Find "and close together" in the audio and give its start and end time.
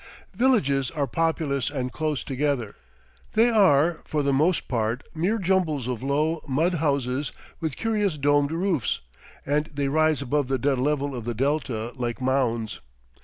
1.69-2.73